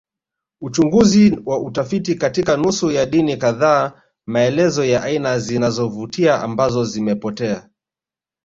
Uchunguzi 0.61 1.39
wa 1.45 1.59
utafiti 1.59 2.15
katika 2.15 2.57
nusu 2.57 2.91
ya 2.91 3.05
dini 3.05 3.37
kadhaa 3.37 4.01
maelezo 4.25 4.85
ya 4.85 5.03
aina 5.03 5.39
zinazovutia 5.39 6.41
ambazo 6.41 6.83
zimepotea 6.83 7.69